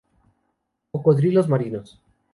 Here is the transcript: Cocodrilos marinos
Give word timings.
Cocodrilos 0.91 1.47
marinos 1.47 2.01